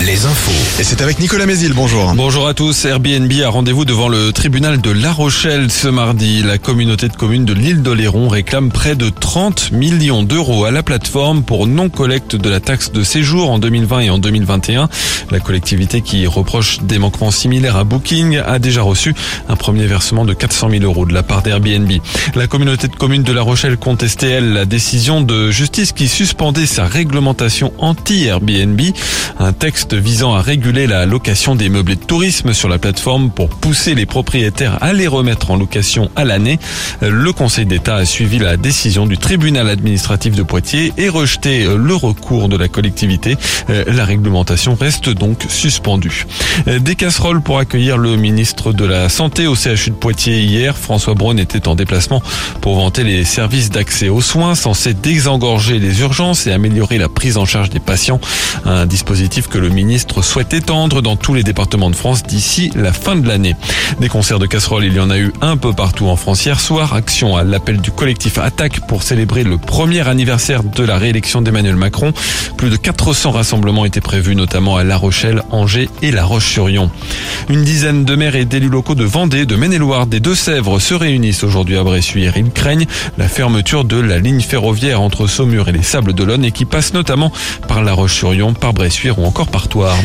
Les 0.00 0.26
infos. 0.26 0.80
Et 0.80 0.84
c'est 0.84 1.00
avec 1.00 1.20
Nicolas 1.20 1.46
Mézil, 1.46 1.72
bonjour. 1.72 2.12
Bonjour 2.16 2.48
à 2.48 2.54
tous. 2.54 2.84
Airbnb 2.84 3.30
a 3.44 3.48
rendez-vous 3.48 3.84
devant 3.84 4.08
le 4.08 4.32
tribunal 4.32 4.80
de 4.80 4.90
La 4.90 5.12
Rochelle 5.12 5.70
ce 5.70 5.86
mardi. 5.86 6.42
La 6.42 6.58
communauté 6.58 7.08
de 7.08 7.14
communes 7.14 7.44
de 7.44 7.52
l'île 7.52 7.82
d'Oléron 7.82 8.28
réclame 8.28 8.72
près 8.72 8.96
de 8.96 9.08
30 9.08 9.70
millions 9.70 10.24
d'euros 10.24 10.64
à 10.64 10.72
la 10.72 10.82
plateforme 10.82 11.44
pour 11.44 11.68
non-collecte 11.68 12.34
de 12.34 12.50
la 12.50 12.58
taxe 12.58 12.90
de 12.90 13.04
séjour 13.04 13.50
en 13.50 13.60
2020 13.60 14.00
et 14.00 14.10
en 14.10 14.18
2021. 14.18 14.88
La 15.30 15.38
collectivité 15.38 16.00
qui 16.00 16.26
reproche 16.26 16.80
des 16.80 16.98
manquements 16.98 17.30
similaires 17.30 17.76
à 17.76 17.84
Booking 17.84 18.38
a 18.44 18.58
déjà 18.58 18.82
reçu 18.82 19.14
un 19.48 19.54
premier 19.54 19.86
versement 19.86 20.24
de 20.24 20.32
400 20.34 20.70
000 20.70 20.82
euros 20.82 21.06
de 21.06 21.14
la 21.14 21.22
part 21.22 21.42
d'Airbnb. 21.42 21.90
La 22.34 22.48
communauté 22.48 22.88
de 22.88 22.96
communes 22.96 23.22
de 23.22 23.32
La 23.32 23.42
Rochelle 23.42 23.76
contestait, 23.76 24.30
elle, 24.30 24.52
la 24.52 24.64
décision 24.64 25.20
de 25.20 25.50
justice 25.50 25.92
qui 25.92 26.08
suspendait 26.08 26.66
sa 26.66 26.86
réglementation 26.86 27.72
anti-Airbnb. 27.78 28.80
Un 29.38 29.51
texte 29.52 29.94
visant 29.94 30.34
à 30.34 30.42
réguler 30.42 30.86
la 30.86 31.06
location 31.06 31.54
des 31.54 31.68
meublés 31.68 31.96
de 31.96 32.04
tourisme 32.04 32.52
sur 32.52 32.68
la 32.68 32.78
plateforme 32.78 33.30
pour 33.30 33.48
pousser 33.48 33.94
les 33.94 34.06
propriétaires 34.06 34.78
à 34.82 34.92
les 34.92 35.06
remettre 35.06 35.50
en 35.50 35.56
location 35.56 36.10
à 36.16 36.24
l'année. 36.24 36.58
Le 37.00 37.32
Conseil 37.32 37.66
d'État 37.66 37.96
a 37.96 38.04
suivi 38.04 38.38
la 38.38 38.56
décision 38.56 39.06
du 39.06 39.18
tribunal 39.18 39.68
administratif 39.68 40.34
de 40.34 40.42
Poitiers 40.42 40.92
et 40.96 41.08
rejeté 41.08 41.64
le 41.64 41.94
recours 41.94 42.48
de 42.48 42.56
la 42.56 42.68
collectivité. 42.68 43.36
La 43.68 44.04
réglementation 44.04 44.74
reste 44.74 45.08
donc 45.08 45.46
suspendue. 45.48 46.26
Des 46.66 46.94
casseroles 46.94 47.42
pour 47.42 47.58
accueillir 47.58 47.98
le 47.98 48.16
ministre 48.16 48.72
de 48.72 48.84
la 48.84 49.08
Santé 49.08 49.46
au 49.46 49.54
CHU 49.54 49.90
de 49.90 49.96
Poitiers 49.96 50.40
hier. 50.40 50.76
François 50.76 51.14
Braun 51.14 51.38
était 51.38 51.68
en 51.68 51.74
déplacement 51.74 52.22
pour 52.60 52.76
vanter 52.76 53.04
les 53.04 53.24
services 53.24 53.70
d'accès 53.70 54.08
aux 54.08 54.20
soins 54.20 54.54
censés 54.54 54.94
désengorger 54.94 55.78
les 55.78 56.00
urgences 56.00 56.46
et 56.46 56.52
améliorer 56.52 56.98
la 56.98 57.08
prise 57.08 57.36
en 57.36 57.44
charge 57.44 57.70
des 57.70 57.80
patients. 57.80 58.20
Un 58.64 58.86
dispositif 58.86 59.41
que 59.48 59.58
le 59.58 59.68
ministre 59.68 60.22
souhaite 60.22 60.52
étendre 60.54 61.02
dans 61.02 61.16
tous 61.16 61.34
les 61.34 61.42
départements 61.42 61.90
de 61.90 61.96
France 61.96 62.22
d'ici 62.22 62.70
la 62.74 62.92
fin 62.92 63.16
de 63.16 63.26
l'année. 63.26 63.56
Des 64.00 64.08
concerts 64.08 64.38
de 64.38 64.46
casseroles, 64.46 64.84
il 64.84 64.94
y 64.94 65.00
en 65.00 65.10
a 65.10 65.18
eu 65.18 65.32
un 65.40 65.56
peu 65.56 65.72
partout 65.72 66.06
en 66.06 66.16
France 66.16 66.44
hier 66.44 66.60
soir. 66.60 66.94
Action 66.94 67.36
à 67.36 67.44
l'appel 67.44 67.80
du 67.80 67.90
collectif 67.90 68.38
Attaque 68.38 68.86
pour 68.86 69.02
célébrer 69.02 69.44
le 69.44 69.58
premier 69.58 70.06
anniversaire 70.06 70.62
de 70.62 70.84
la 70.84 70.98
réélection 70.98 71.42
d'Emmanuel 71.42 71.76
Macron. 71.76 72.12
Plus 72.56 72.70
de 72.70 72.76
400 72.76 73.30
rassemblements 73.30 73.84
étaient 73.84 74.00
prévus, 74.00 74.36
notamment 74.36 74.76
à 74.76 74.84
La 74.84 74.96
Rochelle, 74.96 75.42
Angers 75.50 75.88
et 76.02 76.10
La 76.10 76.24
Roche-sur-Yon. 76.24 76.90
Une 77.48 77.64
dizaine 77.64 78.04
de 78.04 78.14
maires 78.14 78.36
et 78.36 78.44
d'élus 78.44 78.68
locaux 78.68 78.94
de 78.94 79.04
Vendée, 79.04 79.46
de 79.46 79.56
Maine-et-Loire, 79.56 80.06
des 80.06 80.20
Deux-Sèvres 80.20 80.78
se 80.78 80.94
réunissent 80.94 81.44
aujourd'hui 81.44 81.76
à 81.76 81.82
Bressuire. 81.82 82.36
Ils 82.36 82.50
craignent 82.50 82.86
la 83.18 83.28
fermeture 83.28 83.84
de 83.84 84.00
la 84.00 84.18
ligne 84.18 84.40
ferroviaire 84.40 85.00
entre 85.00 85.26
Saumur 85.26 85.68
et 85.68 85.72
les 85.72 85.82
Sables 85.82 86.12
d'Olonne 86.12 86.44
et 86.44 86.52
qui 86.52 86.64
passe 86.64 86.94
notamment 86.94 87.32
par 87.68 87.82
La 87.82 87.92
Roche-sur-Yon, 87.92 88.54
par 88.54 88.72
Bressuire 88.72 89.18
ou 89.18 89.24
encore 89.24 89.31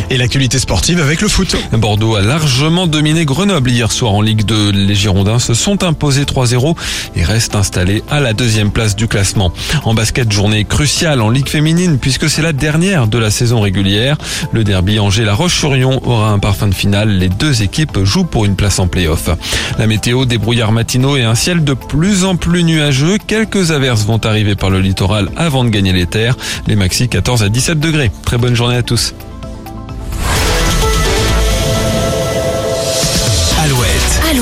Et 0.09 0.17
l'actualité 0.17 0.59
sportive 0.59 0.99
avec 0.99 1.21
le 1.21 1.27
foot. 1.27 1.55
Bordeaux 1.73 2.15
a 2.15 2.21
largement 2.21 2.87
dominé 2.87 3.25
Grenoble 3.25 3.69
hier 3.69 3.91
soir 3.91 4.13
en 4.13 4.21
Ligue 4.21 4.43
2. 4.43 4.71
Les 4.71 4.95
Girondins 4.95 5.39
se 5.39 5.53
sont 5.53 5.83
imposés 5.83 6.23
3-0 6.23 6.75
et 7.15 7.23
restent 7.23 7.55
installés 7.55 8.03
à 8.09 8.19
la 8.19 8.33
deuxième 8.33 8.71
place 8.71 8.95
du 8.95 9.07
classement. 9.07 9.51
En 9.83 9.93
basket, 9.93 10.31
journée 10.31 10.65
cruciale 10.65 11.21
en 11.21 11.29
Ligue 11.29 11.49
féminine 11.49 11.97
puisque 11.99 12.29
c'est 12.29 12.41
la 12.41 12.53
dernière 12.53 13.07
de 13.07 13.17
la 13.17 13.29
saison 13.29 13.61
régulière. 13.61 14.17
Le 14.51 14.63
derby 14.63 14.99
Angers-La 14.99 15.33
Roche-sur-Yon 15.33 16.01
aura 16.05 16.29
un 16.29 16.39
parfum 16.39 16.67
de 16.67 16.75
finale. 16.75 17.09
Les 17.09 17.29
deux 17.29 17.61
équipes 17.61 18.03
jouent 18.03 18.23
pour 18.23 18.45
une 18.45 18.55
place 18.55 18.79
en 18.79 18.87
play-off. 18.87 19.29
La 19.77 19.87
météo, 19.87 20.25
des 20.25 20.37
brouillards 20.37 20.71
matinaux 20.71 21.17
et 21.17 21.23
un 21.23 21.35
ciel 21.35 21.63
de 21.63 21.73
plus 21.73 22.23
en 22.23 22.35
plus 22.35 22.63
nuageux. 22.63 23.17
Quelques 23.25 23.71
averses 23.71 24.05
vont 24.05 24.23
arriver 24.25 24.55
par 24.55 24.69
le 24.69 24.79
littoral 24.79 25.29
avant 25.35 25.63
de 25.63 25.69
gagner 25.69 25.93
les 25.93 26.05
terres. 26.05 26.37
Les 26.67 26.75
maxi 26.75 27.09
14 27.09 27.43
à 27.43 27.49
17 27.49 27.79
degrés. 27.79 28.11
Très 28.25 28.37
bonne 28.37 28.55
journée 28.55 28.77
à 28.77 28.83
tous. 28.83 29.13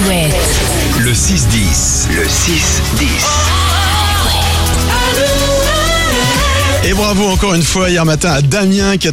Le 0.08 1.12
6-10. 1.12 2.10
Le 2.16 2.26
6-10. 2.26 3.06
Et 6.84 6.94
bravo 6.94 7.28
encore 7.30 7.56
une 7.56 7.64
fois 7.64 7.90
hier 7.90 8.06
matin 8.06 8.34
à 8.34 8.42
Damien 8.44 8.98
qui 8.98 9.08
a 9.08 9.12